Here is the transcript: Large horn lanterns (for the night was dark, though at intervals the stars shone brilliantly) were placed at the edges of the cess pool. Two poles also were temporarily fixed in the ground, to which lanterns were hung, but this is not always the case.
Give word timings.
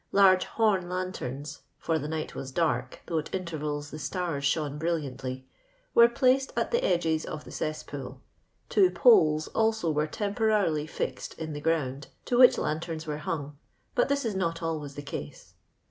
Large 0.11 0.45
horn 0.45 0.89
lanterns 0.89 1.59
(for 1.77 1.99
the 1.99 2.07
night 2.07 2.33
was 2.33 2.49
dark, 2.51 3.01
though 3.05 3.19
at 3.19 3.35
intervals 3.35 3.91
the 3.91 3.99
stars 3.99 4.43
shone 4.43 4.79
brilliantly) 4.79 5.45
were 5.93 6.09
placed 6.09 6.51
at 6.57 6.71
the 6.71 6.83
edges 6.83 7.23
of 7.23 7.43
the 7.43 7.51
cess 7.51 7.83
pool. 7.83 8.19
Two 8.67 8.89
poles 8.89 9.47
also 9.49 9.91
were 9.91 10.07
temporarily 10.07 10.87
fixed 10.87 11.35
in 11.37 11.53
the 11.53 11.61
ground, 11.61 12.07
to 12.25 12.39
which 12.39 12.57
lanterns 12.57 13.05
were 13.05 13.17
hung, 13.19 13.59
but 13.93 14.09
this 14.09 14.25
is 14.25 14.33
not 14.33 14.63
always 14.63 14.95
the 14.95 15.03
case. 15.03 15.53